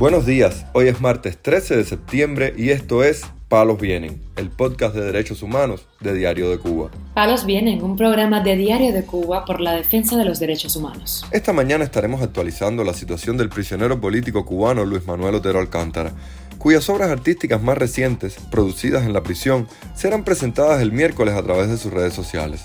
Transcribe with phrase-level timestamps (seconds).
[0.00, 4.94] Buenos días, hoy es martes 13 de septiembre y esto es Palos Vienen, el podcast
[4.94, 6.90] de derechos humanos de Diario de Cuba.
[7.12, 11.26] Palos Vienen, un programa de Diario de Cuba por la defensa de los derechos humanos.
[11.32, 16.12] Esta mañana estaremos actualizando la situación del prisionero político cubano Luis Manuel Otero Alcántara,
[16.56, 21.68] cuyas obras artísticas más recientes, producidas en la prisión, serán presentadas el miércoles a través
[21.68, 22.64] de sus redes sociales.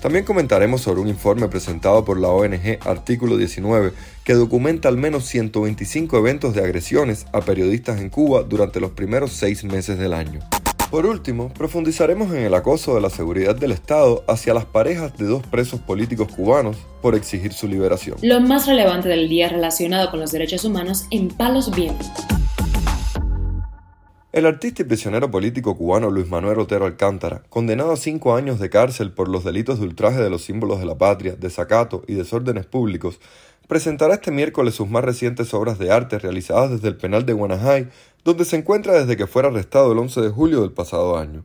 [0.00, 3.92] También comentaremos sobre un informe presentado por la ONG Artículo 19
[4.24, 9.32] que documenta al menos 125 eventos de agresiones a periodistas en Cuba durante los primeros
[9.32, 10.40] seis meses del año.
[10.90, 15.26] Por último, profundizaremos en el acoso de la seguridad del Estado hacia las parejas de
[15.26, 18.16] dos presos políticos cubanos por exigir su liberación.
[18.22, 22.10] Lo más relevante del día relacionado con los derechos humanos en Palos Vientos.
[24.32, 28.70] El artista y prisionero político cubano Luis Manuel Otero Alcántara, condenado a cinco años de
[28.70, 32.64] cárcel por los delitos de ultraje de los símbolos de la patria, desacato y desórdenes
[32.64, 33.18] públicos,
[33.66, 37.88] presentará este miércoles sus más recientes obras de arte realizadas desde el penal de Guanajay,
[38.22, 41.44] donde se encuentra desde que fuera arrestado el 11 de julio del pasado año.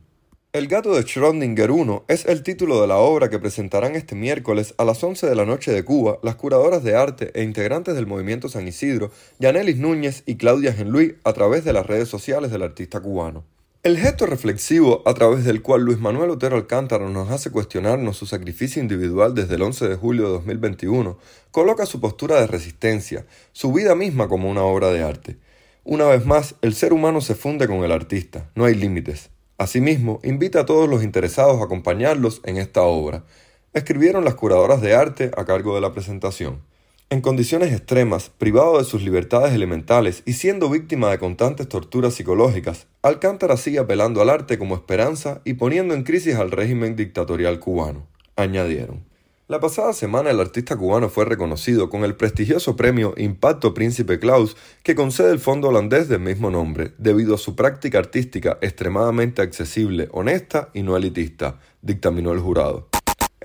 [0.56, 4.72] El gato de Schrödinger 1 es el título de la obra que presentarán este miércoles
[4.78, 8.06] a las 11 de la noche de Cuba las curadoras de arte e integrantes del
[8.06, 12.62] movimiento San Isidro, Yanelis Núñez y Claudia Genluí a través de las redes sociales del
[12.62, 13.44] artista cubano.
[13.82, 18.24] El gesto reflexivo a través del cual Luis Manuel Otero Alcántara nos hace cuestionarnos su
[18.24, 21.18] sacrificio individual desde el 11 de julio de 2021
[21.50, 25.36] coloca su postura de resistencia, su vida misma como una obra de arte.
[25.84, 29.28] Una vez más, el ser humano se funde con el artista, no hay límites.
[29.58, 33.24] Asimismo, invita a todos los interesados a acompañarlos en esta obra.
[33.72, 36.60] Escribieron las curadoras de arte a cargo de la presentación.
[37.08, 42.88] En condiciones extremas, privado de sus libertades elementales y siendo víctima de constantes torturas psicológicas,
[43.00, 48.06] Alcántara sigue apelando al arte como esperanza y poniendo en crisis al régimen dictatorial cubano,
[48.34, 49.04] añadieron.
[49.48, 54.56] La pasada semana el artista cubano fue reconocido con el prestigioso premio Impacto Príncipe Claus
[54.82, 60.08] que concede el fondo holandés del mismo nombre, debido a su práctica artística extremadamente accesible,
[60.10, 62.88] honesta y no elitista, dictaminó el jurado.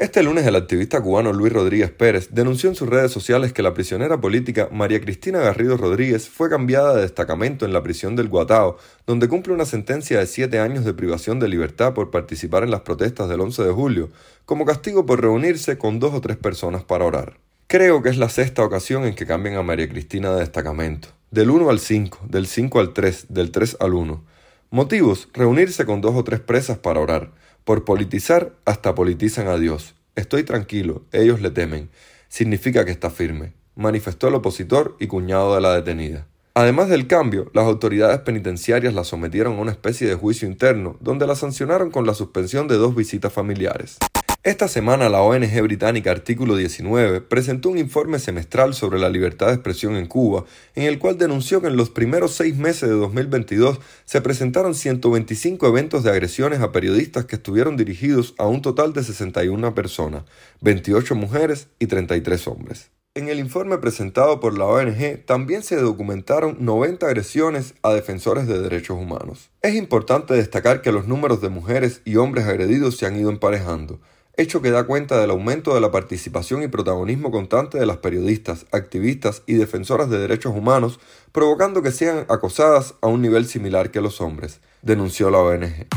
[0.02, 3.76] Este lunes el activista cubano Luis Rodríguez Pérez denunció en sus redes sociales que la
[3.76, 8.80] prisionera política María Cristina Garrido Rodríguez fue cambiada de destacamento en la prisión del Guatao,
[9.06, 12.82] donde cumple una sentencia de siete años de privación de libertad por participar en las
[12.82, 14.10] protestas del 11 de julio,
[14.48, 17.38] como castigo por reunirse con dos o tres personas para orar.
[17.68, 21.52] Creo que es la sexta ocasión en que cambian a María Cristina de destacamento, del
[21.52, 24.31] 1 al 5, del 5 al 3, del 3 al 1.
[24.74, 27.34] Motivos, reunirse con dos o tres presas para orar.
[27.66, 29.96] Por politizar, hasta politizan a Dios.
[30.16, 31.90] Estoy tranquilo, ellos le temen.
[32.30, 36.26] Significa que está firme, manifestó el opositor y cuñado de la detenida.
[36.54, 41.28] Además del cambio, las autoridades penitenciarias la sometieron a una especie de juicio interno, donde
[41.28, 43.98] la sancionaron con la suspensión de dos visitas familiares.
[44.44, 49.54] Esta semana la ONG británica Artículo 19 presentó un informe semestral sobre la libertad de
[49.54, 53.80] expresión en Cuba, en el cual denunció que en los primeros seis meses de 2022
[54.04, 59.04] se presentaron 125 eventos de agresiones a periodistas que estuvieron dirigidos a un total de
[59.04, 60.24] 61 personas,
[60.62, 62.90] 28 mujeres y 33 hombres.
[63.14, 68.60] En el informe presentado por la ONG también se documentaron 90 agresiones a defensores de
[68.60, 69.52] derechos humanos.
[69.62, 74.00] Es importante destacar que los números de mujeres y hombres agredidos se han ido emparejando
[74.42, 78.66] hecho que da cuenta del aumento de la participación y protagonismo constante de las periodistas,
[78.72, 81.00] activistas y defensoras de derechos humanos,
[81.32, 85.88] provocando que sean acosadas a un nivel similar que los hombres, denunció la ONG.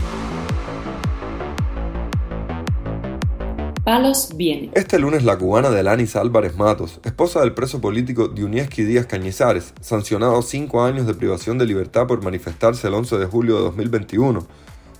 [3.84, 4.70] Palos viene.
[4.74, 10.38] Este lunes la cubana Delanis Álvarez Matos, esposa del preso político Diunieski Díaz Cañizares, sancionado
[10.38, 14.46] a cinco años de privación de libertad por manifestarse el 11 de julio de 2021,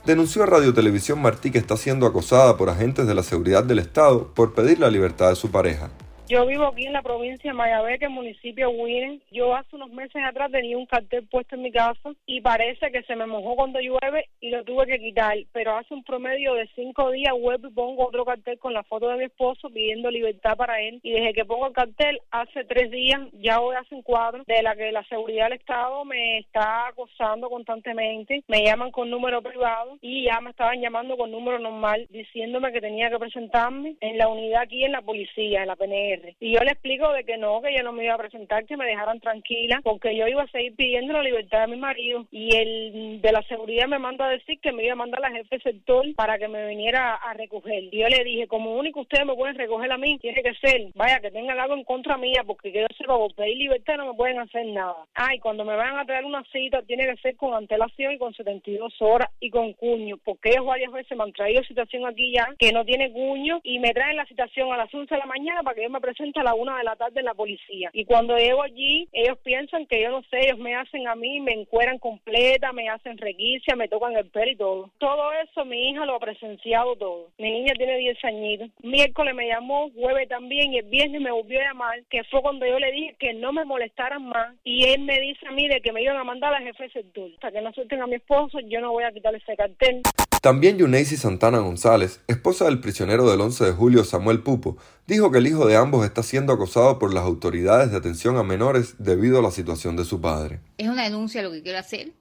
[0.06, 3.78] denunció a Radio Televisión Martí que está siendo acosada por agentes de la seguridad del
[3.78, 5.91] Estado por pedir la libertad de su pareja.
[6.34, 9.22] Yo vivo aquí en la provincia de Mayabeque, municipio Wien.
[9.31, 13.05] Yo hace unos meses atrás tenía un cartel puesto en mi casa y parece que
[13.05, 15.37] se me mojó cuando llueve y lo tuve que quitar.
[15.53, 19.10] Pero hace un promedio de cinco días web y pongo otro cartel con la foto
[19.10, 20.98] de mi esposo pidiendo libertad para él.
[21.04, 24.75] Y desde que pongo el cartel, hace tres días, ya hoy hacen cuatro, de la
[24.75, 28.42] que la seguridad del Estado me está acosando constantemente.
[28.48, 32.81] Me llaman con número privado y ya me estaban llamando con número normal diciéndome que
[32.81, 36.60] tenía que presentarme en la unidad aquí en la policía, en la PNR y yo
[36.60, 39.21] le explico de que no, que yo no me iba a presentar, que me dejaran
[39.21, 42.26] tranquila, porque yo iba a seguir pidiendo la libertad de mi marido.
[42.30, 45.30] Y el de la seguridad me manda a decir que me iba a mandar la
[45.30, 47.84] jefe sector para que me viniera a recoger.
[47.92, 50.88] Y yo le dije, como único ustedes me pueden recoger a mí, tiene que ser,
[50.94, 54.15] vaya, que tengan algo en contra mía, porque yo sepa, por pedir libertad no me
[54.15, 54.97] pueden hacer nada.
[55.15, 58.34] Ay, cuando me van a traer una cita, tiene que ser con antelación y con
[58.34, 62.48] 72 horas y con cuño, porque ellos varias veces me han traído citación aquí ya
[62.59, 65.62] que no tiene cuño y me traen la citación a las 11 de la mañana
[65.62, 67.91] para que yo me presenta a la una de la tarde la policía.
[67.92, 71.41] Y cuando llego allí, ellos piensan que yo no sé, ellos me hacen a mí,
[71.41, 74.91] me encueran completa, me hacen requicia, me tocan el pelo y todo.
[74.98, 77.28] Todo eso mi hija lo ha presenciado todo.
[77.39, 78.71] Mi niña tiene 10 añitos.
[78.83, 82.66] Miércoles me llamó, jueves también, y el viernes me volvió a llamar, que fue cuando
[82.66, 84.54] yo le dije que no me molestaran más.
[84.65, 86.91] Y él me dice a mí de que me iban a mandar a la jefe
[86.91, 87.30] sector.
[87.34, 90.03] Hasta que no suelten a mi esposo, yo no voy a quitarle ese cartel.
[90.45, 94.77] También Yuneisi Santana González, esposa del prisionero del 11 de julio Samuel Pupo,
[95.07, 98.43] dijo que el hijo de ambos está siendo acosado por las autoridades de atención a
[98.43, 100.61] menores debido a la situación de su padre.
[100.77, 102.13] Es una denuncia lo que quiero hacer.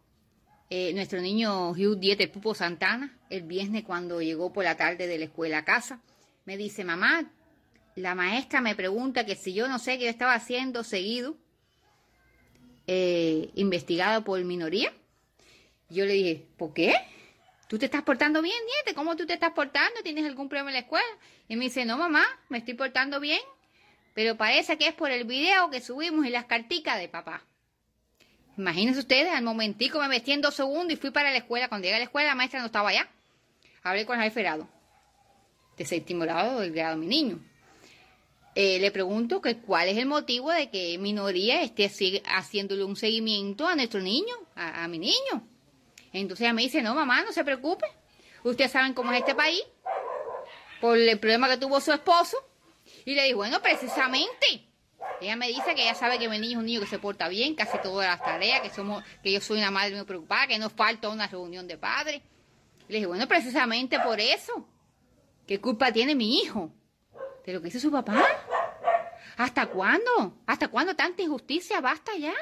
[0.69, 5.17] Eh, nuestro niño Hugh Dieter Pupo Santana, el viernes cuando llegó por la tarde de
[5.17, 5.99] la escuela a casa,
[6.45, 7.29] me dice, mamá,
[7.97, 11.35] la maestra me pregunta que si yo no sé qué estaba haciendo seguido,
[12.87, 14.93] eh, investigado por minoría.
[15.89, 16.93] Yo le dije, ¿por qué?
[17.73, 18.93] ¿Tú te estás portando bien, niete?
[18.93, 20.03] ¿Cómo tú te estás portando?
[20.03, 21.07] ¿Tienes algún problema en la escuela?
[21.47, 23.39] Y me dice, no, mamá, me estoy portando bien,
[24.13, 27.41] pero parece que es por el video que subimos y las carticas de papá.
[28.59, 31.67] Imagínense ustedes, al momentico me metí en dos segundos y fui para la escuela.
[31.67, 33.09] Cuando llegué a la escuela, la maestra no estaba allá.
[33.81, 34.69] Hablé con el jefe grado,
[35.75, 37.39] de séptimo grado del grado de mi niño.
[38.53, 41.89] Eh, le pregunto que cuál es el motivo de que minoría esté
[42.23, 45.52] haciéndole un seguimiento a nuestro niño, a mi niño.
[46.13, 47.87] Entonces ella me dice, no, mamá, no se preocupe.
[48.43, 49.63] Ustedes saben cómo es este país,
[50.79, 52.37] por el problema que tuvo su esposo.
[53.05, 54.67] Y le digo, bueno, precisamente.
[55.19, 57.27] Ella me dice que ella sabe que mi niño es un niño que se porta
[57.27, 60.47] bien, que hace todas las tareas, que somos, que yo soy una madre muy preocupada,
[60.47, 62.21] que no falta una reunión de padres.
[62.87, 64.67] le dije, bueno, precisamente por eso.
[65.47, 66.71] ¿Qué culpa tiene mi hijo?
[67.45, 68.25] ¿De lo que hizo su papá?
[69.37, 70.37] ¿Hasta cuándo?
[70.45, 71.81] ¿Hasta cuándo tanta injusticia?
[71.81, 72.33] Basta ya.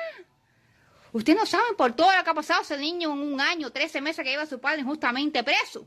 [1.13, 4.01] Ustedes no saben por todo lo que ha pasado ese niño en un año, 13
[4.01, 5.85] meses que lleva su padre injustamente preso.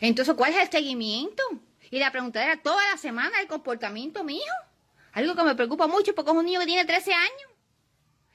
[0.00, 1.42] Entonces, ¿cuál es el seguimiento?
[1.90, 4.42] Y la pregunta era toda la semana el comportamiento mío.
[5.12, 7.50] Algo que me preocupa mucho porque es un niño que tiene 13 años,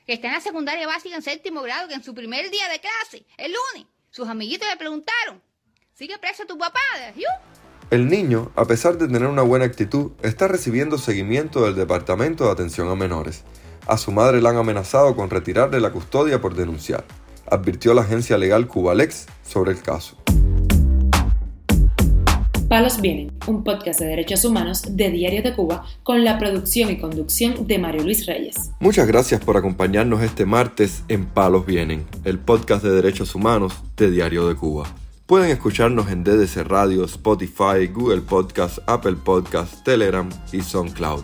[0.05, 2.79] que está en la secundaria básica en séptimo grado, que en su primer día de
[2.79, 5.41] clase, el lunes, sus amiguitos le preguntaron,
[5.93, 6.79] ¿sigue preso tu papá?
[7.91, 12.51] El niño, a pesar de tener una buena actitud, está recibiendo seguimiento del Departamento de
[12.51, 13.43] Atención a Menores.
[13.89, 17.05] A su madre la han amenazado con retirarle la custodia por denunciar,
[17.49, 20.15] advirtió la agencia legal Cubalex sobre el caso.
[22.67, 26.99] Palos Vienen, un podcast de derechos humanos de Diario de Cuba con la producción y
[26.99, 28.69] conducción de Mario Luis Reyes.
[28.79, 34.11] Muchas gracias por acompañarnos este martes en Palos Vienen, el podcast de derechos humanos de
[34.11, 34.87] Diario de Cuba.
[35.25, 41.23] Pueden escucharnos en DDC Radio, Spotify, Google Podcast, Apple Podcast, Telegram y SoundCloud.